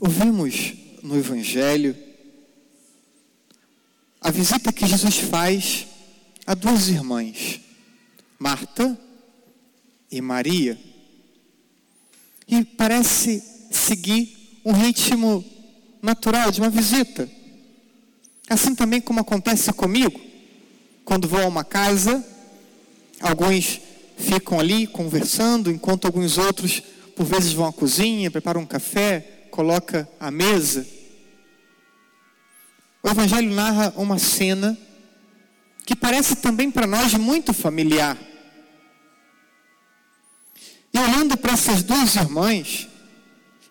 Ouvimos 0.00 0.74
no 1.02 1.16
Evangelho 1.16 1.96
a 4.20 4.30
visita 4.30 4.72
que 4.72 4.86
Jesus 4.86 5.16
faz 5.18 5.88
a 6.46 6.54
duas 6.54 6.88
irmãs, 6.88 7.60
Marta 8.38 8.96
e 10.08 10.20
Maria. 10.20 10.78
E 12.46 12.64
parece 12.64 13.42
seguir 13.72 14.60
um 14.64 14.70
ritmo 14.70 15.44
natural 16.00 16.52
de 16.52 16.60
uma 16.60 16.70
visita. 16.70 17.28
Assim 18.48 18.76
também 18.76 19.00
como 19.00 19.18
acontece 19.18 19.72
comigo, 19.72 20.20
quando 21.04 21.26
vou 21.26 21.40
a 21.40 21.46
uma 21.46 21.64
casa, 21.64 22.24
alguns 23.20 23.80
ficam 24.16 24.60
ali 24.60 24.86
conversando, 24.86 25.72
enquanto 25.72 26.04
alguns 26.04 26.38
outros, 26.38 26.80
por 27.16 27.26
vezes, 27.26 27.52
vão 27.52 27.66
à 27.66 27.72
cozinha, 27.72 28.30
preparam 28.30 28.60
um 28.60 28.66
café, 28.66 29.37
coloca 29.50 30.08
a 30.20 30.30
mesa. 30.30 30.86
O 33.02 33.08
Evangelho 33.08 33.52
narra 33.54 33.92
uma 33.96 34.18
cena 34.18 34.78
que 35.84 35.96
parece 35.96 36.36
também 36.36 36.70
para 36.70 36.86
nós 36.86 37.14
muito 37.14 37.54
familiar. 37.54 38.16
E 40.92 40.98
olhando 40.98 41.36
para 41.36 41.52
essas 41.52 41.82
duas 41.82 42.14
irmãs 42.16 42.88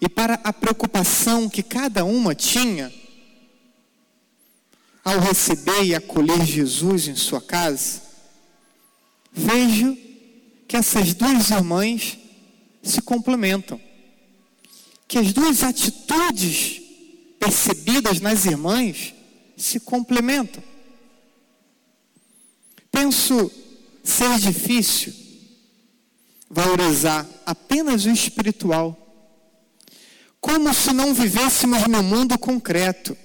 e 0.01 0.09
para 0.09 0.35
a 0.43 0.53
preocupação 0.53 1.49
que 1.49 1.63
cada 1.63 2.03
uma 2.03 2.33
tinha 2.35 2.91
ao 5.03 5.19
receber 5.19 5.83
e 5.83 5.95
acolher 5.95 6.45
Jesus 6.45 7.07
em 7.07 7.15
sua 7.15 7.41
casa, 7.41 8.01
vejo 9.31 9.97
que 10.67 10.75
essas 10.75 11.13
duas 11.13 11.49
irmãs 11.49 12.17
se 12.83 13.01
complementam. 13.01 13.79
Que 15.07 15.19
as 15.19 15.31
duas 15.31 15.63
atitudes 15.63 16.81
percebidas 17.39 18.19
nas 18.19 18.45
irmãs 18.45 19.13
se 19.55 19.79
complementam. 19.79 20.63
Penso 22.91 23.51
ser 24.03 24.37
difícil 24.39 25.13
valorizar 26.49 27.27
apenas 27.45 28.05
o 28.05 28.09
espiritual, 28.09 28.95
como 30.39 30.73
se 30.73 30.93
não 30.93 31.13
vivêssemos 31.13 31.85
no 31.87 32.01
mundo 32.01 32.37
concreto, 32.37 33.17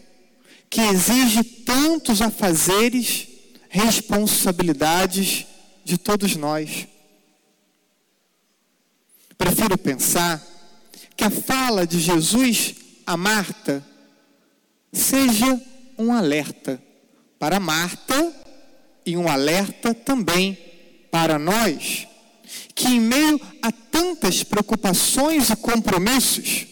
que 0.68 0.80
exige 0.80 1.44
tantos 1.44 2.20
afazeres, 2.20 3.28
responsabilidades 3.68 5.46
de 5.84 5.98
todos 5.98 6.34
nós. 6.36 6.86
Prefiro 9.36 9.76
pensar 9.78 10.42
que 11.22 11.26
a 11.26 11.30
fala 11.30 11.86
de 11.86 12.00
Jesus 12.00 12.74
a 13.06 13.16
Marta 13.16 13.86
seja 14.92 15.62
um 15.96 16.12
alerta 16.12 16.82
para 17.38 17.60
Marta 17.60 18.34
e 19.06 19.16
um 19.16 19.28
alerta 19.28 19.94
também 19.94 20.58
para 21.12 21.38
nós, 21.38 22.08
que 22.74 22.88
em 22.88 23.00
meio 23.00 23.40
a 23.62 23.70
tantas 23.70 24.42
preocupações 24.42 25.48
e 25.48 25.54
compromissos, 25.54 26.66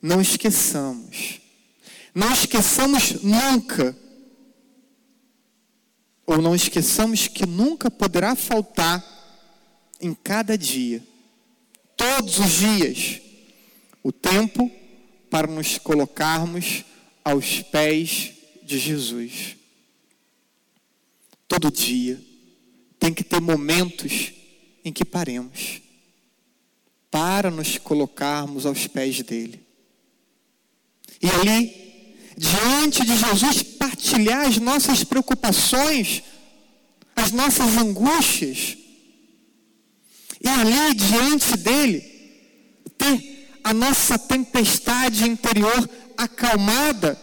não 0.00 0.20
esqueçamos, 0.20 1.40
não 2.14 2.32
esqueçamos 2.32 3.20
nunca, 3.20 3.96
ou 6.24 6.40
não 6.40 6.54
esqueçamos 6.54 7.26
que 7.26 7.44
nunca 7.44 7.90
poderá 7.90 8.36
faltar 8.36 9.04
em 10.00 10.14
cada 10.14 10.56
dia, 10.56 11.02
todos 11.96 12.38
os 12.38 12.52
dias, 12.52 13.23
o 14.04 14.12
tempo 14.12 14.70
para 15.30 15.48
nos 15.48 15.78
colocarmos 15.78 16.84
aos 17.24 17.62
pés 17.62 18.32
de 18.62 18.78
Jesus. 18.78 19.56
Todo 21.48 21.72
dia 21.72 22.22
tem 23.00 23.14
que 23.14 23.24
ter 23.24 23.40
momentos 23.40 24.32
em 24.84 24.92
que 24.92 25.04
paremos 25.04 25.80
para 27.10 27.50
nos 27.50 27.78
colocarmos 27.78 28.66
aos 28.66 28.86
pés 28.86 29.22
dele. 29.22 29.60
E 31.22 31.28
ali, 31.28 32.14
diante 32.36 33.04
de 33.04 33.16
Jesus, 33.16 33.62
partilhar 33.62 34.46
as 34.46 34.58
nossas 34.58 35.02
preocupações, 35.02 36.22
as 37.16 37.32
nossas 37.32 37.76
angústias. 37.78 38.76
E 40.42 40.48
ali, 40.48 40.94
diante 40.94 41.56
dele, 41.56 42.00
ter 42.98 43.33
a 43.64 43.74
nossa 43.74 44.18
tempestade 44.18 45.26
interior 45.26 45.88
acalmada, 46.16 47.18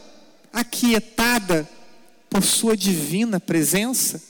aquietada 0.52 1.70
por 2.30 2.44
sua 2.44 2.76
divina 2.76 3.40
presença. 3.40 4.22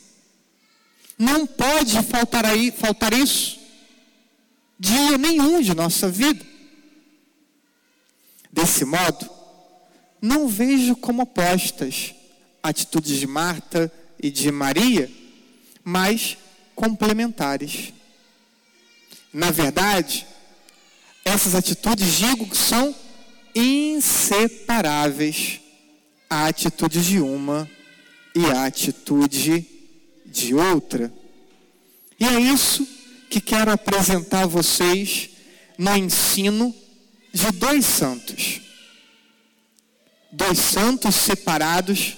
Não 1.18 1.48
pode 1.48 2.04
faltar 2.04 2.46
aí, 2.46 2.72
faltar 2.72 3.14
isso 3.14 3.62
dia 4.82 5.16
nenhum 5.16 5.62
de 5.62 5.76
nossa 5.76 6.10
vida. 6.10 6.44
Desse 8.52 8.84
modo, 8.84 9.30
não 10.20 10.48
vejo 10.48 10.96
como 10.96 11.22
opostas 11.22 12.16
atitudes 12.64 13.20
de 13.20 13.28
Marta 13.28 13.94
e 14.22 14.32
de 14.32 14.52
Maria, 14.52 15.10
mas 15.84 16.36
complementares. 16.74 17.94
Na 19.32 19.52
verdade, 19.52 20.26
essas 21.32 21.56
atitudes, 21.56 22.18
digo 22.18 22.48
que 22.48 22.58
são 22.58 22.96
inseparáveis 23.56 25.60
a 26.30 26.48
atitude 26.48 27.04
de 27.06 27.20
uma 27.20 27.70
e 28.36 28.46
a 28.46 28.66
atitude 28.66 29.66
de 30.26 30.54
outra. 30.54 31.12
E 32.20 32.26
é 32.26 32.40
isso 32.40 32.88
que 33.30 33.42
quero 33.42 33.72
apresentar 33.72 34.44
a 34.44 34.48
vocês 34.48 35.30
no 35.78 35.96
ensino 35.96 36.76
de 37.34 37.52
dois 37.52 37.86
santos. 37.86 38.62
Dois 40.32 40.60
santos 40.60 41.16
separados 41.16 42.18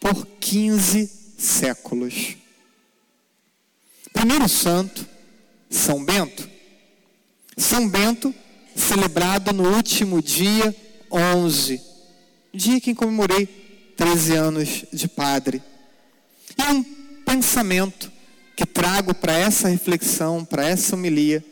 por 0.00 0.26
15 0.40 1.06
séculos. 1.38 2.36
Primeiro 4.12 4.48
santo, 4.48 5.06
São 5.70 6.04
Bento. 6.04 6.51
São 7.72 7.88
Bento 7.88 8.34
celebrado 8.76 9.50
no 9.50 9.74
último 9.74 10.20
dia 10.20 10.76
11, 11.10 11.80
dia 12.52 12.78
que 12.78 12.94
comemorei 12.94 13.46
13 13.96 14.34
anos 14.34 14.84
de 14.92 15.08
padre. 15.08 15.62
E 16.54 16.62
um 16.70 16.84
pensamento 17.24 18.12
que 18.54 18.66
trago 18.66 19.14
para 19.14 19.32
essa 19.32 19.68
reflexão, 19.68 20.44
para 20.44 20.68
essa 20.68 20.94
homilia, 20.94 21.42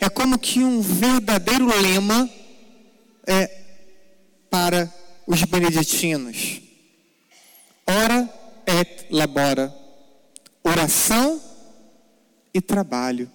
é 0.00 0.08
como 0.08 0.36
que 0.36 0.64
um 0.64 0.80
verdadeiro 0.80 1.68
lema 1.80 2.28
é 3.24 3.48
para 4.50 4.92
os 5.28 5.44
beneditinos. 5.44 6.60
Ora 7.86 8.28
et 8.66 9.06
labora. 9.12 9.72
Oração 10.64 11.40
e 12.52 12.60
trabalho. 12.60 13.30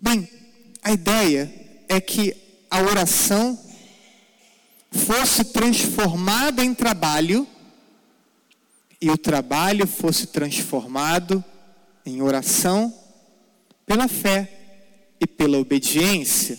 Bem, 0.00 0.26
a 0.82 0.92
ideia 0.92 1.52
é 1.86 2.00
que 2.00 2.34
a 2.70 2.80
oração 2.80 3.58
fosse 4.90 5.44
transformada 5.44 6.64
em 6.64 6.72
trabalho 6.72 7.46
e 8.98 9.10
o 9.10 9.18
trabalho 9.18 9.86
fosse 9.86 10.28
transformado 10.28 11.44
em 12.06 12.22
oração 12.22 12.94
pela 13.84 14.08
fé 14.08 14.50
e 15.20 15.26
pela 15.26 15.58
obediência. 15.58 16.58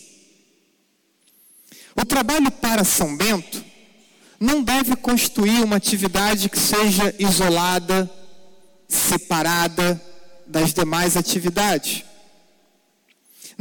O 1.95 2.05
trabalho 2.05 2.51
para 2.51 2.83
São 2.83 3.17
Bento 3.17 3.63
não 4.39 4.61
deve 4.61 4.95
constituir 4.95 5.63
uma 5.63 5.77
atividade 5.77 6.47
que 6.47 6.59
seja 6.59 7.13
isolada, 7.17 8.09
separada 8.88 9.99
das 10.45 10.73
demais 10.73 11.17
atividades 11.17 12.10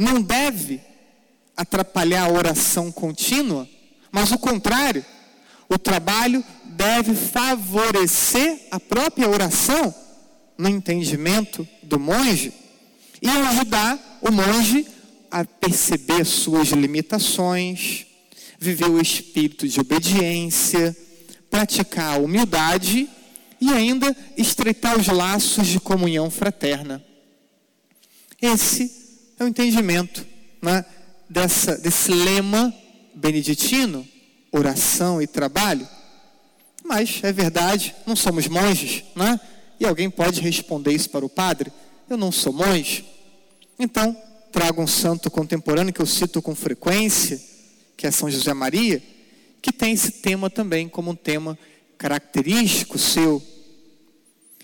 não 0.01 0.19
deve 0.19 0.81
atrapalhar 1.55 2.23
a 2.23 2.33
oração 2.33 2.91
contínua, 2.91 3.69
mas 4.11 4.31
o 4.31 4.37
contrário, 4.37 5.05
o 5.69 5.77
trabalho 5.77 6.43
deve 6.65 7.13
favorecer 7.13 8.67
a 8.71 8.79
própria 8.79 9.29
oração 9.29 9.93
no 10.57 10.67
entendimento 10.67 11.67
do 11.83 11.99
monge 11.99 12.51
e 13.21 13.29
ajudar 13.29 14.19
o 14.21 14.31
monge 14.31 14.87
a 15.29 15.45
perceber 15.45 16.25
suas 16.25 16.69
limitações, 16.69 18.07
viver 18.59 18.89
o 18.89 18.99
espírito 18.99 19.67
de 19.67 19.79
obediência, 19.79 20.97
praticar 21.49 22.15
a 22.15 22.19
humildade 22.19 23.07
e 23.59 23.71
ainda 23.71 24.15
estreitar 24.35 24.99
os 24.99 25.07
laços 25.07 25.67
de 25.67 25.79
comunhão 25.79 26.31
fraterna. 26.31 27.05
Esse 28.41 29.00
é 29.41 29.43
o 29.43 29.47
entendimento 29.47 30.25
né, 30.61 30.85
dessa, 31.27 31.75
desse 31.75 32.11
lema 32.11 32.73
beneditino, 33.15 34.07
oração 34.51 35.19
e 35.19 35.25
trabalho? 35.25 35.87
Mas 36.83 37.19
é 37.23 37.33
verdade, 37.33 37.95
não 38.05 38.15
somos 38.15 38.47
monges, 38.47 39.03
né? 39.15 39.39
E 39.79 39.85
alguém 39.85 40.09
pode 40.11 40.41
responder 40.41 40.93
isso 40.93 41.09
para 41.09 41.25
o 41.25 41.29
padre: 41.29 41.71
Eu 42.07 42.17
não 42.17 42.31
sou 42.31 42.53
monge. 42.53 43.03
Então, 43.79 44.15
trago 44.51 44.81
um 44.81 44.87
santo 44.87 45.31
contemporâneo 45.31 45.93
que 45.93 46.01
eu 46.01 46.05
cito 46.05 46.41
com 46.41 46.53
frequência, 46.53 47.41
que 47.97 48.05
é 48.05 48.11
São 48.11 48.29
José 48.29 48.53
Maria, 48.53 49.01
que 49.59 49.71
tem 49.71 49.93
esse 49.93 50.11
tema 50.11 50.49
também 50.49 50.87
como 50.87 51.11
um 51.11 51.15
tema 51.15 51.57
característico 51.97 52.99
seu. 52.99 53.41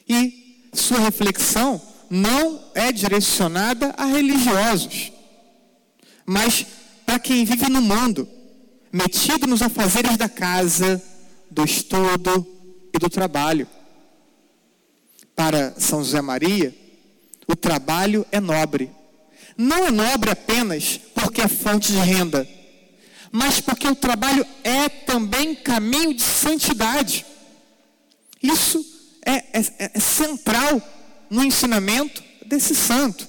E 0.08 0.70
sua 0.74 1.00
reflexão 1.00 1.82
não 2.10 2.62
é 2.74 2.92
direcionada 2.92 3.94
a 3.98 4.06
religiosos, 4.06 5.12
mas 6.26 6.66
para 7.06 7.20
quem 7.20 7.46
vive 7.46 7.70
no 7.70 7.82
mundo, 7.82 8.28
metido 8.92 9.48
nos 9.48 9.62
afazeres 9.62 10.18
da 10.18 10.28
casa, 10.28 11.02
do 11.50 11.64
estudo 11.64 12.46
e 12.94 13.00
do 13.00 13.10
trabalho. 13.10 13.68
Para 15.36 15.74
São 15.80 16.04
José 16.04 16.22
Maria, 16.22 16.76
o 17.48 17.56
trabalho 17.56 18.26
é 18.32 18.40
nobre. 18.40 18.92
Não 19.58 19.86
é 19.86 19.92
nobre 19.92 20.30
apenas 20.30 21.00
porque 21.16 21.42
é 21.42 21.48
fonte 21.48 21.92
de 21.92 21.98
renda, 21.98 22.48
mas 23.32 23.60
porque 23.60 23.88
o 23.88 23.96
trabalho 23.96 24.46
é 24.64 24.90
também 24.90 25.56
caminho 25.56 26.14
de 26.14 26.22
santidade. 26.22 27.26
Isso 28.42 28.86
é, 29.26 29.60
é, 29.60 29.92
é 29.96 30.00
central 30.00 30.82
no 31.30 31.44
ensinamento 31.44 32.24
desse 32.46 32.76
santo. 32.76 33.28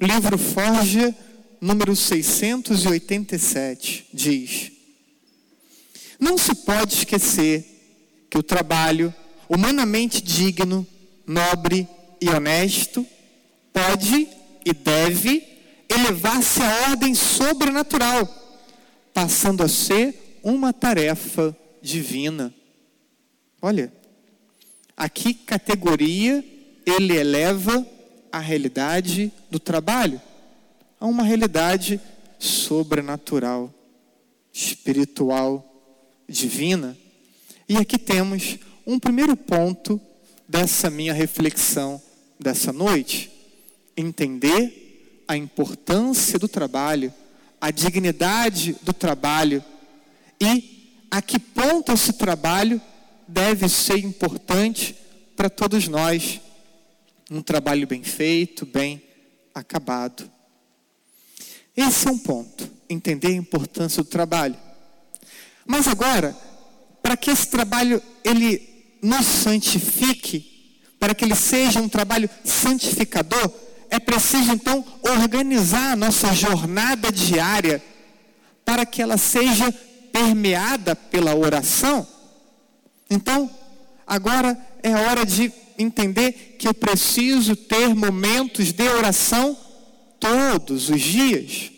Livro 0.00 0.38
Forja, 0.38 1.14
número 1.60 1.96
687, 1.96 4.06
diz: 4.12 4.72
Não 6.18 6.36
se 6.38 6.54
pode 6.54 6.94
esquecer 6.94 7.64
que 8.30 8.38
o 8.38 8.42
trabalho 8.42 9.14
humanamente 9.48 10.22
digno, 10.22 10.86
nobre 11.26 11.88
e 12.20 12.28
honesto 12.28 13.06
pode 13.72 14.28
e 14.64 14.72
deve 14.72 15.46
elevar-se 15.88 16.62
à 16.62 16.90
ordem 16.90 17.14
sobrenatural, 17.14 18.28
passando 19.14 19.62
a 19.62 19.68
ser 19.68 20.40
uma 20.42 20.72
tarefa 20.72 21.56
divina. 21.80 22.52
Olha, 23.60 23.92
a 24.98 25.08
que 25.08 25.32
categoria 25.32 26.44
ele 26.84 27.16
eleva 27.16 27.86
a 28.32 28.40
realidade 28.40 29.32
do 29.48 29.60
trabalho 29.60 30.20
a 31.00 31.06
uma 31.06 31.22
realidade 31.22 32.00
sobrenatural, 32.40 33.72
espiritual, 34.52 35.64
divina. 36.28 36.98
E 37.68 37.76
aqui 37.76 37.96
temos 37.96 38.58
um 38.84 38.98
primeiro 38.98 39.36
ponto 39.36 40.00
dessa 40.48 40.90
minha 40.90 41.12
reflexão 41.12 42.02
dessa 42.40 42.72
noite: 42.72 43.30
entender 43.96 45.22
a 45.28 45.36
importância 45.36 46.40
do 46.40 46.48
trabalho, 46.48 47.14
a 47.60 47.70
dignidade 47.70 48.74
do 48.82 48.92
trabalho 48.92 49.62
e 50.40 51.06
a 51.08 51.22
que 51.22 51.38
ponto 51.38 51.92
esse 51.92 52.14
trabalho 52.14 52.80
deve 53.28 53.68
ser 53.68 53.98
importante 53.98 54.96
para 55.36 55.50
todos 55.50 55.86
nós. 55.86 56.40
Um 57.30 57.42
trabalho 57.42 57.86
bem 57.86 58.02
feito, 58.02 58.64
bem 58.64 59.02
acabado. 59.54 60.28
Esse 61.76 62.08
é 62.08 62.10
um 62.10 62.18
ponto, 62.18 62.68
entender 62.88 63.28
a 63.28 63.32
importância 63.32 64.02
do 64.02 64.08
trabalho. 64.08 64.56
Mas 65.66 65.86
agora, 65.86 66.34
para 67.02 67.16
que 67.16 67.30
esse 67.30 67.46
trabalho 67.48 68.02
ele 68.24 68.96
nos 69.02 69.26
santifique, 69.26 70.80
para 70.98 71.14
que 71.14 71.24
ele 71.24 71.36
seja 71.36 71.80
um 71.80 71.88
trabalho 71.88 72.28
santificador, 72.42 73.52
é 73.90 73.98
preciso 73.98 74.52
então 74.52 74.84
organizar 75.02 75.92
a 75.92 75.96
nossa 75.96 76.32
jornada 76.34 77.12
diária 77.12 77.82
para 78.64 78.84
que 78.84 79.00
ela 79.00 79.16
seja 79.16 79.72
permeada 80.12 80.96
pela 80.96 81.34
oração. 81.34 82.06
Então, 83.10 83.50
agora 84.06 84.58
é 84.82 84.94
hora 84.94 85.24
de 85.24 85.52
entender 85.78 86.56
que 86.58 86.68
eu 86.68 86.74
preciso 86.74 87.56
ter 87.56 87.94
momentos 87.94 88.72
de 88.72 88.88
oração 88.88 89.56
todos 90.18 90.90
os 90.90 91.00
dias. 91.00 91.70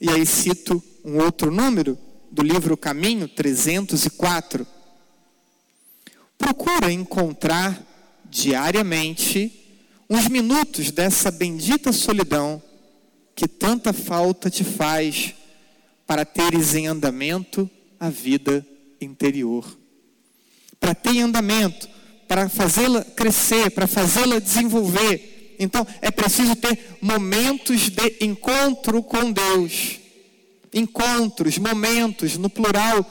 E 0.00 0.10
aí 0.10 0.24
cito 0.26 0.82
um 1.04 1.18
outro 1.18 1.50
número 1.50 1.98
do 2.30 2.42
livro 2.42 2.76
Caminho 2.76 3.26
304. 3.26 4.66
Procura 6.36 6.92
encontrar 6.92 7.82
diariamente 8.30 9.52
uns 10.08 10.28
minutos 10.28 10.90
dessa 10.90 11.30
bendita 11.30 11.92
solidão 11.92 12.62
que 13.34 13.48
tanta 13.48 13.92
falta 13.92 14.50
te 14.50 14.62
faz 14.62 15.34
para 16.06 16.24
teres 16.24 16.74
em 16.74 16.86
andamento 16.86 17.68
a 17.98 18.10
vida 18.10 18.64
interior 19.00 19.66
para 20.80 20.94
ter 20.94 21.10
em 21.10 21.22
andamento, 21.22 21.88
para 22.28 22.48
fazê-la 22.48 23.02
crescer, 23.04 23.70
para 23.70 23.86
fazê-la 23.86 24.38
desenvolver. 24.38 25.56
Então, 25.58 25.86
é 26.02 26.10
preciso 26.10 26.54
ter 26.56 26.98
momentos 27.00 27.88
de 27.88 28.16
encontro 28.20 29.02
com 29.02 29.32
Deus. 29.32 30.00
Encontros, 30.72 31.58
momentos, 31.58 32.36
no 32.36 32.50
plural, 32.50 33.04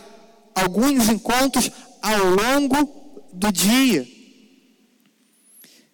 alguns 0.54 1.10
encontros 1.10 1.72
ao 2.02 2.26
longo 2.26 3.24
do 3.34 3.52
dia. 3.52 4.08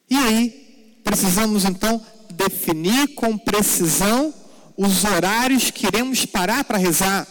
E 0.10 0.18
aí, 0.18 1.00
precisamos 1.04 1.64
então 1.64 2.02
definir 2.32 3.10
com 3.16 3.38
precisão 3.38 4.34
os 4.78 5.04
horários 5.04 5.72
que 5.72 5.88
iremos 5.88 6.26
parar 6.26 6.64
para 6.64 6.78
rezar. 6.78 7.28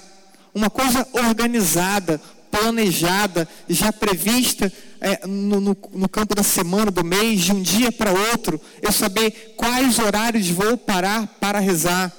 Uma 0.55 0.71
coisa 0.71 1.07
organizada, 1.13 2.21
planejada, 2.51 3.49
já 3.69 3.93
prevista 3.93 4.73
é, 5.01 5.27
no, 5.27 5.61
no, 5.61 5.77
no, 5.93 6.09
campo 6.09 6.35
da 6.35 6.43
semana, 6.43 6.91
do 6.91 7.05
mês, 7.05 7.41
de 7.41 7.53
um 7.53 7.63
dia 7.63 7.91
para 7.93 8.13
outro. 8.13 8.61
Eu 8.83 8.93
saber 8.93 9.55
quais 9.57 9.99
horários 9.99 10.49
vou 10.49 10.77
parar 10.77 11.27
para 11.41 11.59
rezar. 11.59 12.13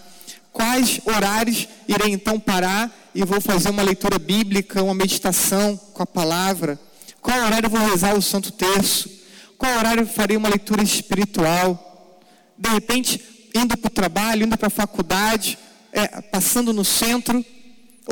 Quais 0.51 0.99
horários 1.05 1.67
irei 1.87 2.11
então 2.11 2.39
parar 2.39 2.91
e 3.13 3.23
vou 3.23 3.39
fazer 3.39 3.69
uma 3.69 3.83
leitura 3.83 4.17
bíblica, 4.17 4.83
uma 4.83 4.95
meditação 4.95 5.77
com 5.93 6.03
a 6.03 6.07
palavra. 6.07 6.79
Qual 7.21 7.37
horário 7.37 7.69
vou 7.69 7.79
rezar 7.79 8.15
o 8.15 8.21
Santo 8.21 8.51
Terço? 8.51 9.09
Qual 9.57 9.77
horário 9.77 10.05
farei 10.07 10.35
uma 10.35 10.49
leitura 10.49 10.81
espiritual? 10.81 12.19
De 12.57 12.69
repente, 12.69 13.21
indo 13.55 13.77
para 13.77 13.87
o 13.87 13.91
trabalho, 13.91 14.45
indo 14.45 14.57
para 14.57 14.67
a 14.67 14.71
faculdade, 14.71 15.57
é, 15.91 16.21
passando 16.21 16.73
no 16.73 16.83
centro, 16.83 17.45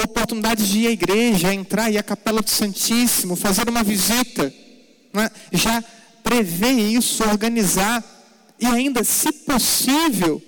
oportunidade 0.03 0.69
de 0.69 0.79
ir 0.79 0.87
à 0.87 0.91
igreja, 0.91 1.53
entrar 1.53 1.91
e 1.91 1.97
à 1.97 2.03
capela 2.03 2.41
do 2.41 2.49
Santíssimo, 2.49 3.35
fazer 3.35 3.67
uma 3.69 3.83
visita, 3.83 4.53
né? 5.13 5.29
já 5.51 5.83
prever 6.23 6.73
isso, 6.73 7.23
organizar 7.23 8.03
e 8.59 8.65
ainda, 8.65 9.03
se 9.03 9.31
possível, 9.31 10.41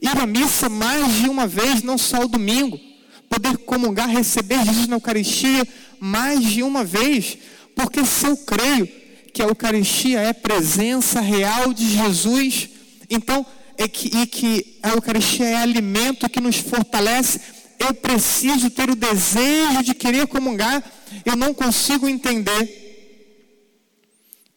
ir 0.00 0.16
à 0.16 0.26
missa 0.26 0.68
mais 0.68 1.14
de 1.14 1.28
uma 1.28 1.46
vez, 1.46 1.82
não 1.82 1.98
só 1.98 2.24
o 2.24 2.28
domingo, 2.28 2.80
poder 3.28 3.58
comungar, 3.58 4.08
receber 4.08 4.64
Jesus 4.64 4.86
na 4.86 4.96
Eucaristia 4.96 5.66
mais 6.00 6.42
de 6.42 6.62
uma 6.62 6.82
vez, 6.82 7.36
porque 7.74 8.04
se 8.04 8.26
eu 8.26 8.36
creio 8.38 8.88
que 9.32 9.42
a 9.42 9.46
Eucaristia 9.46 10.20
é 10.20 10.32
presença 10.32 11.20
real 11.20 11.74
de 11.74 11.90
Jesus, 11.90 12.70
então 13.10 13.44
é 13.76 13.86
que, 13.86 14.16
e 14.16 14.26
que 14.26 14.78
a 14.82 14.90
Eucaristia 14.90 15.46
é 15.46 15.56
alimento 15.56 16.28
que 16.28 16.40
nos 16.40 16.56
fortalece 16.56 17.40
eu 17.78 17.94
preciso 17.94 18.70
ter 18.70 18.90
o 18.90 18.96
desejo 18.96 19.82
de 19.82 19.94
querer 19.94 20.26
comungar, 20.26 20.82
eu 21.24 21.36
não 21.36 21.54
consigo 21.54 22.08
entender. 22.08 22.86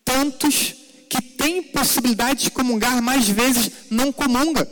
Tantos 0.03 0.75
que 1.09 1.21
têm 1.21 1.61
possibilidade 1.61 2.43
de 2.43 2.51
comungar 2.51 3.01
mais 3.01 3.27
vezes 3.27 3.71
não 3.89 4.11
comunga. 4.11 4.69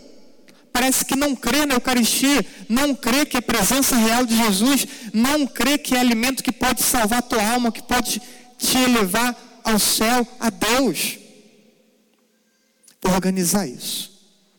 Parece 0.72 1.04
que 1.04 1.16
não 1.16 1.36
crê 1.36 1.66
na 1.66 1.76
Eucaristia, 1.76 2.46
não 2.68 2.96
crê 2.96 3.26
que 3.26 3.38
é 3.38 3.42
presença 3.42 3.96
real 3.96 4.26
de 4.26 4.36
Jesus, 4.36 4.88
não 5.14 5.46
crê 5.46 5.78
que 5.78 5.96
é 5.96 6.00
alimento 6.00 6.44
que 6.44 6.52
pode 6.52 6.82
salvar 6.82 7.20
a 7.20 7.24
tua 7.24 7.46
alma, 7.52 7.72
que 7.72 7.84
pode 7.84 8.22
te 8.58 8.78
elevar 8.78 9.36
ao 9.64 9.78
céu, 9.78 10.28
a 10.40 10.50
Deus. 10.50 11.18
Vou 13.02 13.14
organizar 13.14 13.68
isso. 13.68 14.10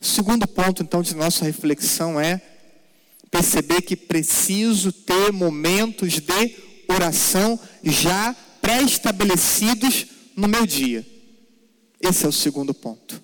O 0.00 0.04
segundo 0.04 0.46
ponto, 0.46 0.82
então, 0.82 1.02
de 1.02 1.14
nossa 1.14 1.44
reflexão 1.44 2.20
é 2.20 2.40
perceber 3.30 3.82
que 3.82 3.96
preciso 3.96 4.92
ter 4.92 5.32
momentos 5.32 6.14
de 6.14 6.56
oração 6.88 7.58
já 7.82 8.34
pré-estabelecidos 8.60 10.06
no 10.36 10.48
meu 10.48 10.66
dia. 10.66 11.06
Esse 12.00 12.24
é 12.24 12.28
o 12.28 12.32
segundo 12.32 12.74
ponto. 12.74 13.22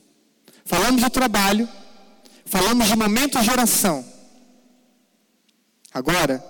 Falamos 0.64 1.02
do 1.02 1.10
trabalho, 1.10 1.68
falamos 2.44 2.86
de 2.88 2.96
momentos 2.96 3.42
de 3.42 3.50
oração. 3.50 4.04
Agora, 5.92 6.44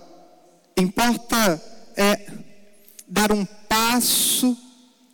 importa 0.77 1.63
é 1.97 2.31
dar 3.09 3.33
um 3.33 3.45
passo 3.45 4.57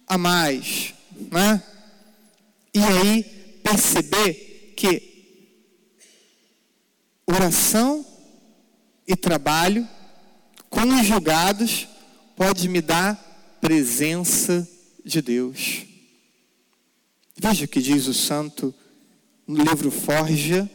a 0.06 0.16
mais, 0.16 0.94
né? 1.30 1.62
E 2.74 2.80
aí 2.80 3.22
perceber 3.62 4.74
que 4.76 5.12
oração 7.26 8.04
e 9.12 9.16
trabalho 9.16 9.86
conjugados 10.70 11.86
pode 12.34 12.66
me 12.66 12.80
dar 12.80 13.14
presença 13.60 14.66
de 15.04 15.20
Deus. 15.20 15.84
Veja 17.38 17.66
o 17.66 17.68
que 17.68 17.82
diz 17.82 18.06
o 18.06 18.14
santo 18.14 18.74
no 19.46 19.62
livro 19.62 19.90
Forja 19.90 20.70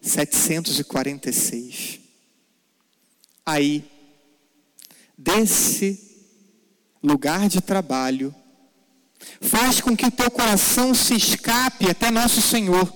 746. 0.00 2.00
Aí, 3.46 3.88
desse 5.16 6.18
lugar 7.00 7.48
de 7.48 7.60
trabalho, 7.60 8.34
faz 9.40 9.80
com 9.80 9.96
que 9.96 10.06
o 10.06 10.10
teu 10.10 10.32
coração 10.32 10.92
se 10.94 11.14
escape 11.14 11.88
até 11.88 12.10
nosso 12.10 12.42
Senhor, 12.42 12.92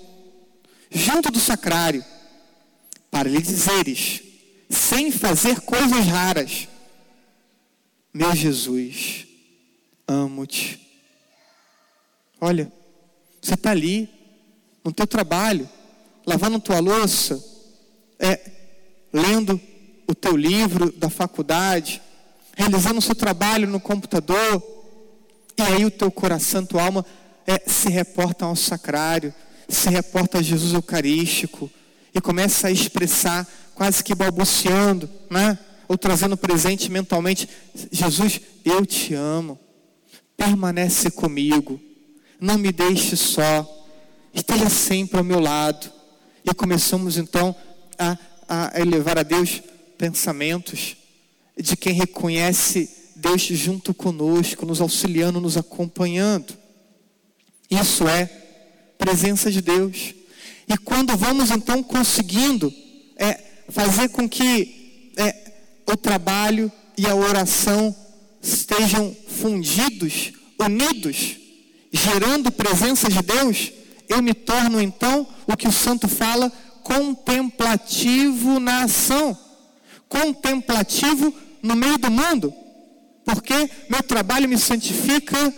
junto 0.91 1.31
do 1.31 1.39
sacrário, 1.39 2.05
para 3.11 3.29
lhe 3.29 3.41
dizeres, 3.41 4.32
sem 4.73 5.13
fazer 5.13 5.61
coisas 5.61 6.07
raras, 6.07 6.67
meu 8.13 8.35
Jesus, 8.35 9.27
amo-te. 10.09 10.81
Olha, 12.41 12.73
você 13.41 13.55
está 13.55 13.71
ali, 13.71 14.09
no 14.83 14.93
teu 14.93 15.07
trabalho, 15.07 15.69
lavando 16.27 16.59
tua 16.59 16.81
louça, 16.81 17.43
é, 18.19 18.41
lendo 19.13 19.61
o 20.07 20.15
teu 20.15 20.37
livro 20.37 20.91
da 20.93 21.11
faculdade, 21.11 22.01
realizando 22.57 22.99
o 22.99 23.03
seu 23.03 23.15
trabalho 23.15 23.69
no 23.69 23.79
computador, 23.79 24.63
e 25.57 25.63
aí 25.63 25.85
o 25.85 25.91
teu 25.91 26.11
coração, 26.11 26.65
tua 26.65 26.83
alma 26.83 27.05
é, 27.47 27.69
se 27.69 27.89
reporta 27.89 28.47
ao 28.47 28.57
sacrário, 28.57 29.35
se 29.69 29.89
reporta 29.91 30.39
a 30.39 30.43
Jesus 30.43 30.73
Eucarístico, 30.73 31.71
e 32.15 32.21
começa 32.21 32.69
a 32.69 32.71
expressar, 32.71 33.47
quase 33.75 34.03
que 34.05 34.15
balbuciando, 34.15 35.09
né? 35.31 35.59
ou 35.93 35.99
trazendo 35.99 36.37
presente 36.37 36.91
mentalmente: 36.91 37.49
Jesus, 37.91 38.41
eu 38.65 38.87
te 38.87 39.15
amo, 39.15 39.59
permanece 40.37 41.11
comigo, 41.11 41.81
não 42.41 42.57
me 42.57 42.73
deixe 42.73 43.15
só, 43.15 43.69
esteja 44.33 44.71
sempre 44.71 45.19
ao 45.19 45.25
meu 45.25 45.39
lado. 45.39 45.93
E 46.45 46.53
começamos 46.53 47.19
então 47.19 47.55
a, 47.99 48.19
a 48.49 48.81
elevar 48.81 49.19
a 49.19 49.23
Deus 49.23 49.63
pensamentos 49.97 50.97
de 51.57 51.77
quem 51.77 51.93
reconhece 51.93 52.91
Deus 53.15 53.43
junto 53.43 53.95
conosco, 53.95 54.67
nos 54.67 54.81
auxiliando, 54.81 55.41
nos 55.41 55.57
acompanhando. 55.57 56.55
Isso 57.71 58.09
é 58.09 58.27
presença 58.99 59.51
de 59.51 59.61
Deus. 59.61 60.15
E 60.69 60.77
quando 60.79 61.17
vamos 61.17 61.51
então 61.51 61.83
conseguindo 61.83 62.73
é, 63.17 63.39
fazer 63.69 64.09
com 64.09 64.29
que 64.29 65.13
é, 65.17 65.53
o 65.87 65.97
trabalho 65.97 66.71
e 66.97 67.07
a 67.07 67.15
oração 67.15 67.95
estejam 68.41 69.15
fundidos, 69.29 70.33
unidos, 70.59 71.37
gerando 71.93 72.51
presença 72.51 73.09
de 73.09 73.23
Deus, 73.23 73.73
eu 74.09 74.23
me 74.23 74.35
torno 74.35 74.81
então 74.81 75.27
o 75.47 75.57
que 75.57 75.69
o 75.69 75.73
santo 75.73 76.09
fala, 76.09 76.51
contemplativo 76.83 78.59
na 78.59 78.85
ação, 78.85 79.37
contemplativo 80.09 81.33
no 81.63 81.77
meio 81.77 81.97
do 81.99 82.11
mundo, 82.11 82.53
porque 83.25 83.71
meu 83.89 84.03
trabalho 84.03 84.49
me 84.49 84.59
santifica, 84.59 85.53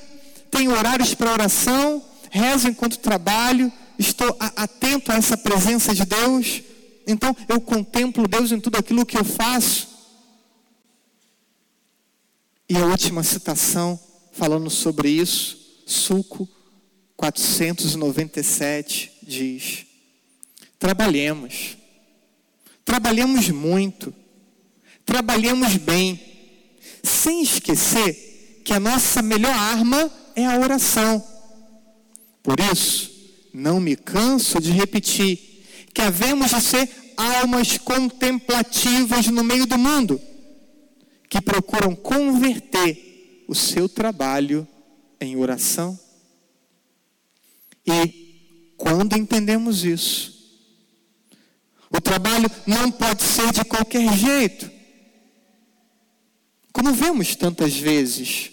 tenho 0.51 0.73
horários 0.73 1.15
para 1.15 1.33
oração, 1.33 2.03
rezo 2.31 2.69
enquanto 2.69 2.99
trabalho, 2.99 3.73
estou 3.99 4.37
atento 4.39 5.13
a 5.13 5.17
essa 5.17 5.37
presença 5.37 5.95
de 5.95 6.05
Deus, 6.05 6.63
então 7.07 7.37
eu 7.49 7.61
contemplo 7.61 8.27
Deus 8.27 8.53
em 8.53 8.61
tudo 8.61 8.77
aquilo 8.77 9.07
que 9.07 9.17
eu 9.17 9.25
faço. 9.25 9.89
E 12.69 12.77
a 12.77 12.87
última 12.87 13.23
citação, 13.23 14.01
falando 14.33 14.71
sobre 14.71 15.09
isso, 15.11 15.83
Suco 15.87 16.49
497 17.17 19.13
diz: 19.23 19.87
Trabalhemos, 20.79 21.77
trabalhemos 22.85 23.49
muito, 23.51 24.15
trabalhemos 25.05 25.77
bem, 25.77 26.21
sem 27.03 27.43
esquecer 27.43 28.63
que 28.65 28.73
a 28.73 28.81
nossa 28.81 29.21
melhor 29.21 29.55
arma 29.55 30.11
é 30.35 30.47
a 30.47 30.59
oração. 30.59 31.23
Por 32.43 32.59
isso, 32.61 33.14
não 33.55 33.79
me 33.79 33.95
canso 33.95 34.61
de 34.61 34.73
repetir 34.73 35.39
que 35.95 36.03
havemos 36.03 36.51
de 36.51 36.61
ser 36.61 36.91
almas 37.17 37.79
contemplativas 37.79 39.29
no 39.29 39.45
meio 39.45 39.65
do 39.65 39.79
mundo 39.79 40.21
que 41.31 41.41
procuram 41.41 41.95
converter 41.95 43.45
o 43.47 43.55
seu 43.55 43.89
trabalho 43.89 44.67
em 45.21 45.37
oração. 45.37 45.99
E 47.87 48.73
quando 48.77 49.17
entendemos 49.17 49.85
isso, 49.85 50.35
o 51.91 52.01
trabalho 52.01 52.51
não 52.67 52.91
pode 52.91 53.23
ser 53.23 53.53
de 53.53 53.65
qualquer 53.65 54.13
jeito. 54.17 54.69
Como 56.73 56.93
vemos 56.93 57.37
tantas 57.37 57.77
vezes, 57.77 58.51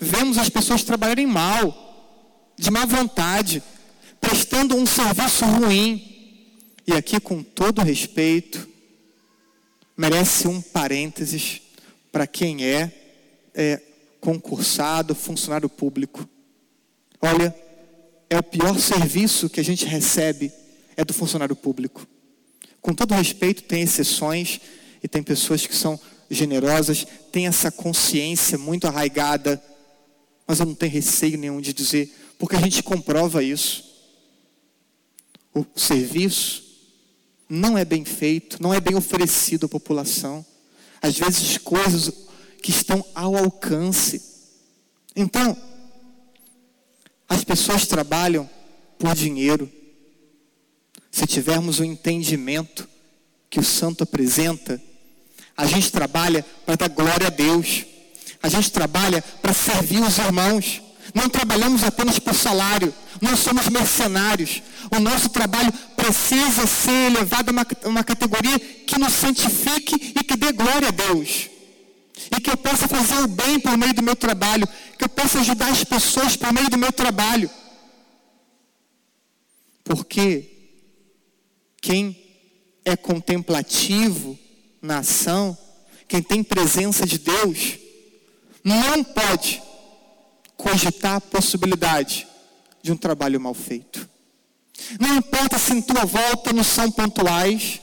vemos 0.00 0.36
as 0.36 0.48
pessoas 0.48 0.82
trabalharem 0.82 1.26
mal, 1.26 2.52
de 2.58 2.70
má 2.70 2.84
vontade, 2.84 3.62
prestando 4.20 4.76
um 4.76 4.86
serviço 4.86 5.44
ruim. 5.44 6.10
E 6.86 6.92
aqui, 6.92 7.18
com 7.20 7.42
todo 7.42 7.82
respeito, 7.82 8.68
merece 9.96 10.48
um 10.48 10.60
parênteses 10.60 11.62
para 12.12 12.26
quem 12.26 12.64
é, 12.64 12.92
é 13.54 13.80
concursado, 14.20 15.14
funcionário 15.14 15.68
público. 15.68 16.28
Olha, 17.20 17.54
é 18.28 18.38
o 18.38 18.42
pior 18.42 18.78
serviço 18.78 19.48
que 19.48 19.60
a 19.60 19.64
gente 19.64 19.84
recebe 19.84 20.52
é 20.96 21.04
do 21.04 21.12
funcionário 21.12 21.56
público. 21.56 22.06
Com 22.80 22.92
todo 22.94 23.14
respeito, 23.14 23.62
tem 23.62 23.82
exceções 23.82 24.60
e 25.02 25.08
tem 25.08 25.22
pessoas 25.22 25.66
que 25.66 25.74
são 25.74 25.98
generosas, 26.30 27.06
têm 27.30 27.46
essa 27.46 27.70
consciência 27.70 28.58
muito 28.58 28.86
arraigada, 28.86 29.62
mas 30.46 30.60
eu 30.60 30.66
não 30.66 30.74
tenho 30.74 30.92
receio 30.92 31.38
nenhum 31.38 31.60
de 31.60 31.72
dizer, 31.72 32.12
porque 32.38 32.56
a 32.56 32.60
gente 32.60 32.82
comprova 32.82 33.42
isso. 33.42 33.83
O 35.54 35.64
serviço 35.76 36.62
não 37.48 37.78
é 37.78 37.84
bem 37.84 38.04
feito, 38.04 38.62
não 38.62 38.74
é 38.74 38.80
bem 38.80 38.94
oferecido 38.94 39.66
à 39.66 39.68
população 39.68 40.44
às 41.04 41.18
vezes 41.18 41.58
coisas 41.58 42.10
que 42.62 42.70
estão 42.70 43.04
ao 43.14 43.36
alcance. 43.36 44.22
Então, 45.14 45.54
as 47.28 47.44
pessoas 47.44 47.86
trabalham 47.86 48.48
por 48.98 49.14
dinheiro. 49.14 49.70
Se 51.10 51.26
tivermos 51.26 51.78
o 51.78 51.84
entendimento 51.84 52.88
que 53.50 53.60
o 53.60 53.62
santo 53.62 54.02
apresenta, 54.02 54.80
a 55.54 55.66
gente 55.66 55.92
trabalha 55.92 56.42
para 56.64 56.76
dar 56.76 56.88
glória 56.88 57.26
a 57.26 57.30
Deus. 57.30 57.84
A 58.42 58.48
gente 58.48 58.72
trabalha 58.72 59.20
para 59.20 59.52
servir 59.52 60.02
os 60.02 60.16
irmãos. 60.16 60.80
Não 61.14 61.28
trabalhamos 61.28 61.84
apenas 61.84 62.18
por 62.18 62.34
salário, 62.34 62.94
não 63.24 63.36
somos 63.36 63.68
mercenários. 63.68 64.62
O 64.94 65.00
nosso 65.00 65.30
trabalho 65.30 65.72
precisa 65.96 66.66
ser 66.66 67.10
elevado 67.10 67.48
a 67.48 67.52
uma, 67.52 67.66
uma 67.86 68.04
categoria 68.04 68.58
que 68.58 68.98
nos 68.98 69.14
santifique 69.14 70.12
e 70.14 70.22
que 70.22 70.36
dê 70.36 70.52
glória 70.52 70.88
a 70.88 70.90
Deus. 70.90 71.48
E 72.30 72.40
que 72.40 72.50
eu 72.50 72.56
possa 72.56 72.86
fazer 72.86 73.16
o 73.22 73.26
bem 73.26 73.58
por 73.58 73.76
meio 73.76 73.94
do 73.94 74.02
meu 74.02 74.14
trabalho, 74.14 74.68
que 74.98 75.04
eu 75.04 75.08
possa 75.08 75.40
ajudar 75.40 75.70
as 75.70 75.82
pessoas 75.82 76.36
por 76.36 76.52
meio 76.52 76.68
do 76.68 76.78
meu 76.78 76.92
trabalho. 76.92 77.50
Porque 79.82 80.50
quem 81.80 82.16
é 82.84 82.96
contemplativo 82.96 84.38
na 84.80 84.98
ação, 84.98 85.56
quem 86.06 86.22
tem 86.22 86.42
presença 86.42 87.06
de 87.06 87.18
Deus, 87.18 87.78
não 88.62 89.02
pode 89.02 89.62
cogitar 90.56 91.16
a 91.16 91.20
possibilidade 91.20 92.26
de 92.84 92.92
um 92.92 92.96
trabalho 92.98 93.40
mal 93.40 93.54
feito. 93.54 94.06
Não 95.00 95.16
importa 95.16 95.58
se 95.58 95.72
em 95.72 95.80
tua 95.80 96.04
volta 96.04 96.52
não 96.52 96.62
são 96.62 96.90
pontuais, 96.90 97.80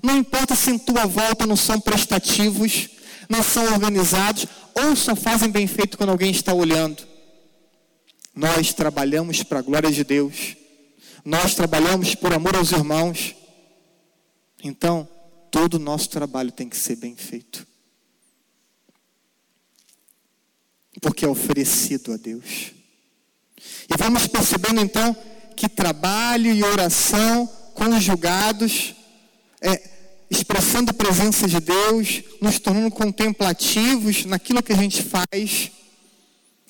não 0.00 0.16
importa 0.16 0.54
se 0.54 0.70
em 0.70 0.78
tua 0.78 1.04
volta 1.04 1.44
não 1.48 1.56
são 1.56 1.80
prestativos, 1.80 2.88
não 3.28 3.42
são 3.42 3.64
organizados, 3.72 4.46
ou 4.72 4.94
só 4.94 5.16
fazem 5.16 5.50
bem 5.50 5.66
feito 5.66 5.98
quando 5.98 6.10
alguém 6.10 6.30
está 6.30 6.54
olhando. 6.54 7.04
Nós 8.32 8.72
trabalhamos 8.72 9.42
para 9.42 9.58
a 9.58 9.62
glória 9.62 9.90
de 9.90 10.04
Deus. 10.04 10.56
Nós 11.24 11.56
trabalhamos 11.56 12.14
por 12.14 12.32
amor 12.32 12.54
aos 12.54 12.70
irmãos. 12.70 13.34
Então, 14.62 15.08
todo 15.50 15.74
o 15.74 15.80
nosso 15.80 16.08
trabalho 16.08 16.52
tem 16.52 16.68
que 16.68 16.76
ser 16.76 16.94
bem 16.94 17.16
feito. 17.16 17.66
Porque 21.00 21.24
é 21.24 21.28
oferecido 21.28 22.12
a 22.12 22.16
Deus. 22.16 22.75
E 23.88 23.96
vamos 23.96 24.26
percebendo 24.26 24.80
então 24.80 25.16
que 25.54 25.68
trabalho 25.68 26.52
e 26.52 26.62
oração 26.62 27.48
conjugados, 27.74 28.94
é, 29.60 29.90
expressando 30.30 30.90
a 30.90 30.94
presença 30.94 31.46
de 31.46 31.60
Deus, 31.60 32.22
nos 32.40 32.58
tornando 32.58 32.90
contemplativos 32.90 34.24
naquilo 34.24 34.62
que 34.62 34.72
a 34.72 34.76
gente 34.76 35.02
faz. 35.02 35.70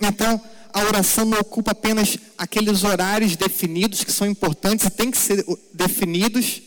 Então, 0.01 0.41
a 0.73 0.83
oração 0.83 1.25
não 1.25 1.39
ocupa 1.39 1.71
apenas 1.71 2.19
aqueles 2.37 2.85
horários 2.85 3.35
definidos 3.35 4.05
que 4.05 4.13
são 4.13 4.27
importantes 4.27 4.87
e 4.87 4.91
têm 4.91 5.11
que 5.11 5.17
ser 5.17 5.45
definidos, 5.73 6.61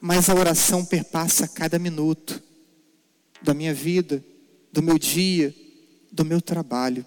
mas 0.00 0.28
a 0.28 0.34
oração 0.34 0.84
perpassa 0.84 1.48
cada 1.48 1.78
minuto 1.78 2.40
da 3.42 3.52
minha 3.52 3.74
vida, 3.74 4.24
do 4.72 4.80
meu 4.80 4.98
dia, 4.98 5.54
do 6.10 6.24
meu 6.24 6.40
trabalho. 6.40 7.04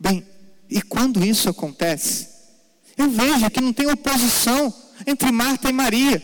Bem, 0.00 0.26
e 0.70 0.80
quando 0.80 1.22
isso 1.22 1.50
acontece, 1.50 2.28
eu 2.96 3.10
vejo 3.10 3.50
que 3.50 3.60
não 3.60 3.72
tem 3.72 3.86
oposição 3.90 4.74
entre 5.06 5.30
Marta 5.30 5.68
e 5.68 5.72
Maria. 5.72 6.22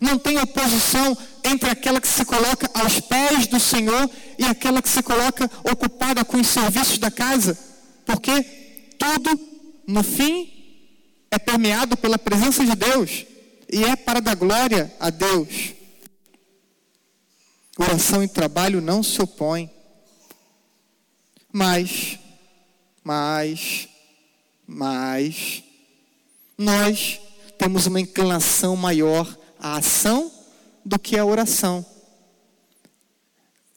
Não 0.00 0.18
tem 0.18 0.38
oposição 0.38 1.16
entre 1.42 1.70
aquela 1.70 2.00
que 2.00 2.06
se 2.06 2.24
coloca 2.24 2.70
aos 2.74 3.00
pés 3.00 3.46
do 3.46 3.58
Senhor 3.58 4.08
e 4.38 4.44
aquela 4.44 4.82
que 4.82 4.88
se 4.88 5.02
coloca 5.02 5.50
ocupada 5.64 6.24
com 6.24 6.36
os 6.36 6.46
serviços 6.46 6.98
da 6.98 7.10
casa, 7.10 7.58
porque 8.04 8.42
tudo, 8.98 9.40
no 9.86 10.02
fim, 10.02 10.60
é 11.30 11.38
permeado 11.38 11.96
pela 11.96 12.18
presença 12.18 12.64
de 12.64 12.74
Deus 12.76 13.24
e 13.72 13.82
é 13.82 13.96
para 13.96 14.20
dar 14.20 14.34
glória 14.34 14.92
a 15.00 15.10
Deus. 15.10 15.74
Oração 17.78 18.22
e 18.22 18.28
trabalho 18.28 18.80
não 18.80 19.02
se 19.02 19.20
opõem, 19.22 19.70
mas, 21.52 22.18
mas, 23.02 23.88
mas, 24.66 25.62
nós 26.56 27.20
temos 27.58 27.86
uma 27.86 28.00
inclinação 28.00 28.76
maior 28.76 29.36
à 29.58 29.76
ação 29.76 30.30
do 30.84 30.98
que 30.98 31.18
a 31.18 31.24
oração. 31.24 31.84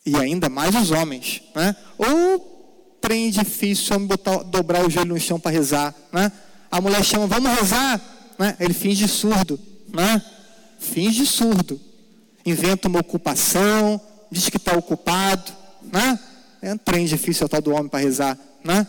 E 0.05 0.15
ainda 0.15 0.49
mais 0.49 0.75
os 0.75 0.91
homens. 0.91 1.41
Né? 1.55 1.75
Ou 1.97 2.97
trem 3.01 3.29
difícil, 3.29 3.95
homem 3.95 4.07
botar, 4.07 4.37
dobrar 4.43 4.85
o 4.85 4.89
joelho 4.89 5.13
no 5.13 5.19
chão 5.19 5.39
para 5.39 5.51
rezar. 5.51 5.93
Né? 6.11 6.31
A 6.69 6.81
mulher 6.81 7.03
chama, 7.03 7.27
vamos 7.27 7.51
rezar. 7.51 8.01
Né? 8.37 8.55
Ele 8.59 8.73
finge 8.73 9.07
surdo. 9.07 9.59
Né? 9.93 10.21
Finge 10.79 11.25
surdo. 11.25 11.79
Inventa 12.45 12.87
uma 12.87 12.99
ocupação, 12.99 13.99
diz 14.29 14.49
que 14.49 14.57
está 14.57 14.77
ocupado. 14.77 15.51
Né? 15.81 16.19
É 16.61 16.73
um 16.73 16.77
trem 16.77 17.05
difícil 17.05 17.43
é 17.43 17.45
o 17.45 17.49
tal 17.49 17.61
do 17.61 17.71
homem 17.71 17.87
para 17.87 17.99
rezar. 17.99 18.37
Né? 18.63 18.85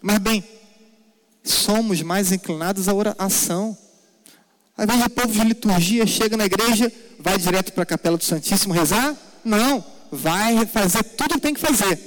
Mas 0.00 0.18
bem, 0.18 0.44
somos 1.42 2.02
mais 2.02 2.32
inclinados 2.32 2.88
à 2.88 2.94
oração. 2.94 3.76
Às 4.76 4.86
vezes 4.86 5.06
o 5.06 5.10
povo 5.10 5.32
de 5.32 5.44
liturgia 5.44 6.06
chega 6.06 6.36
na 6.36 6.46
igreja, 6.46 6.92
vai 7.18 7.36
direto 7.36 7.72
para 7.72 7.82
a 7.82 7.86
capela 7.86 8.16
do 8.16 8.24
Santíssimo 8.24 8.72
rezar? 8.72 9.16
Não, 9.44 9.84
vai 10.10 10.64
fazer 10.66 11.02
tudo 11.02 11.32
o 11.32 11.34
que 11.34 11.40
tem 11.40 11.54
que 11.54 11.60
fazer. 11.60 11.98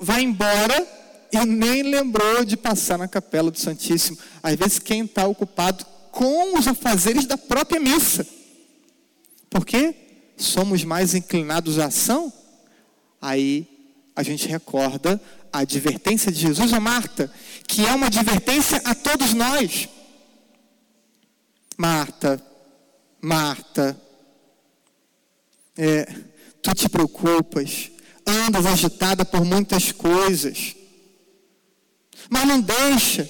Vai 0.00 0.22
embora 0.22 0.86
e 1.32 1.44
nem 1.44 1.82
lembrou 1.82 2.44
de 2.44 2.56
passar 2.56 2.98
na 2.98 3.08
capela 3.08 3.50
do 3.50 3.58
Santíssimo. 3.58 4.18
Às 4.42 4.54
vezes 4.54 4.78
quem 4.78 5.04
está 5.04 5.26
ocupado 5.26 5.84
com 6.10 6.58
os 6.58 6.68
afazeres 6.68 7.26
da 7.26 7.38
própria 7.38 7.80
missa. 7.80 8.26
Por 9.48 9.64
quê? 9.64 9.94
Somos 10.36 10.84
mais 10.84 11.14
inclinados 11.14 11.78
à 11.78 11.86
ação? 11.86 12.32
Aí 13.20 13.66
a 14.14 14.22
gente 14.22 14.46
recorda 14.46 15.20
a 15.52 15.60
advertência 15.60 16.32
de 16.32 16.40
Jesus 16.40 16.72
a 16.72 16.80
Marta, 16.80 17.30
que 17.68 17.84
é 17.84 17.92
uma 17.92 18.06
advertência 18.06 18.80
a 18.84 18.94
todos 18.94 19.34
nós. 19.34 19.88
Marta, 21.76 22.42
Marta, 23.20 24.00
é, 25.76 26.04
tu 26.62 26.74
te 26.74 26.88
preocupas, 26.88 27.90
andas 28.26 28.64
agitada 28.64 29.24
por 29.24 29.44
muitas 29.44 29.92
coisas, 29.92 30.74
mas 32.30 32.46
não 32.46 32.60
deixa 32.60 33.28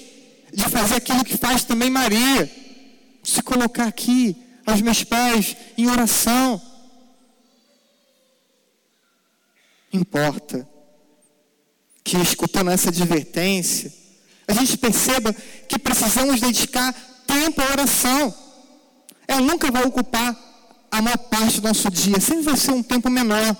de 0.53 0.63
fazer 0.69 0.95
aquilo 0.95 1.25
que 1.25 1.35
faz 1.35 1.63
também 1.63 1.89
Maria, 1.89 2.49
se 3.23 3.41
colocar 3.41 3.87
aqui 3.87 4.35
aos 4.65 4.81
meus 4.81 5.03
pés 5.03 5.57
em 5.77 5.89
oração. 5.89 6.61
Importa 9.91 10.72
que 12.03 12.17
escutando 12.17 12.69
essa 12.71 12.89
advertência, 12.89 13.93
a 14.47 14.53
gente 14.53 14.77
perceba 14.77 15.33
que 15.67 15.79
precisamos 15.79 16.41
dedicar 16.41 16.93
tempo 17.25 17.61
à 17.61 17.71
oração. 17.71 18.33
Ela 19.27 19.41
nunca 19.41 19.71
vai 19.71 19.83
ocupar 19.85 20.37
a 20.91 21.01
maior 21.01 21.17
parte 21.17 21.59
do 21.59 21.67
nosso 21.67 21.89
dia, 21.89 22.19
sempre 22.19 22.43
vai 22.43 22.57
ser 22.57 22.71
um 22.71 22.83
tempo 22.83 23.09
menor. 23.09 23.55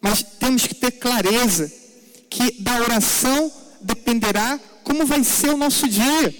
Mas 0.00 0.22
temos 0.22 0.66
que 0.66 0.74
ter 0.74 0.92
clareza 0.92 1.72
que 2.30 2.62
da 2.62 2.78
oração 2.80 3.50
dependerá 3.80 4.60
como 4.84 5.04
vai 5.06 5.24
ser 5.24 5.50
o 5.50 5.56
nosso 5.56 5.88
dia, 5.88 6.34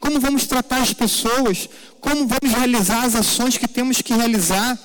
como 0.00 0.20
vamos 0.20 0.46
tratar 0.46 0.80
as 0.80 0.92
pessoas, 0.92 1.68
como 2.00 2.26
vamos 2.26 2.56
realizar 2.56 3.04
as 3.04 3.14
ações 3.14 3.58
que 3.58 3.68
temos 3.68 4.00
que 4.00 4.14
realizar, 4.14 4.78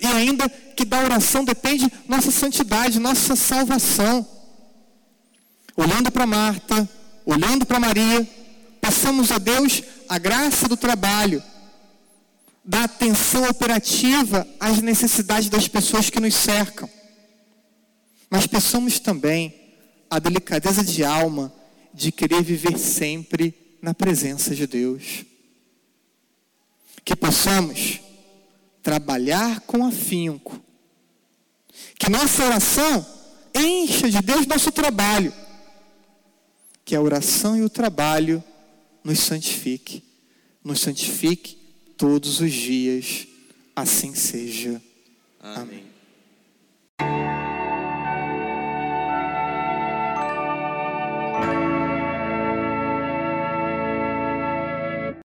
e 0.00 0.06
ainda 0.06 0.48
que 0.48 0.84
da 0.84 1.00
oração 1.00 1.44
depende 1.44 1.90
nossa 2.08 2.30
santidade, 2.30 2.98
nossa 2.98 3.36
salvação. 3.36 4.26
Olhando 5.76 6.10
para 6.10 6.26
Marta, 6.26 6.88
olhando 7.24 7.64
para 7.64 7.80
Maria, 7.80 8.28
passamos 8.80 9.30
a 9.30 9.38
Deus 9.38 9.82
a 10.08 10.18
graça 10.18 10.68
do 10.68 10.76
trabalho, 10.76 11.42
da 12.64 12.84
atenção 12.84 13.48
operativa 13.48 14.46
às 14.58 14.80
necessidades 14.80 15.48
das 15.48 15.68
pessoas 15.68 16.10
que 16.10 16.20
nos 16.20 16.34
cercam. 16.34 16.88
Mas 18.28 18.46
pensamos 18.46 19.00
também 19.00 19.54
a 20.08 20.18
delicadeza 20.18 20.84
de 20.84 21.04
alma 21.04 21.52
de 21.92 22.12
querer 22.12 22.42
viver 22.42 22.78
sempre 22.78 23.78
na 23.82 23.94
presença 23.94 24.54
de 24.54 24.66
Deus. 24.66 25.24
Que 27.04 27.16
possamos 27.16 28.00
trabalhar 28.82 29.60
com 29.60 29.84
afinco. 29.86 30.60
Que 31.98 32.10
nossa 32.10 32.44
oração 32.44 33.06
encha 33.54 34.08
de 34.10 34.20
Deus 34.22 34.46
nosso 34.46 34.70
trabalho 34.70 35.32
que 36.90 36.96
a 36.96 37.00
oração 37.00 37.56
e 37.56 37.62
o 37.62 37.70
trabalho 37.70 38.42
nos 39.04 39.20
santifique, 39.20 40.02
nos 40.64 40.80
santifique 40.80 41.56
todos 41.96 42.40
os 42.40 42.50
dias. 42.50 43.28
Assim 43.76 44.12
seja. 44.12 44.82
Amém. 45.40 45.84
Amém. 46.98 47.29